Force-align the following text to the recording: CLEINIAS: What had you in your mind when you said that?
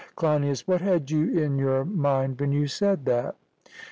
CLEINIAS: 0.15 0.67
What 0.67 0.81
had 0.81 1.11
you 1.11 1.29
in 1.37 1.59
your 1.59 1.85
mind 1.85 2.41
when 2.41 2.51
you 2.51 2.65
said 2.65 3.05
that? 3.05 3.35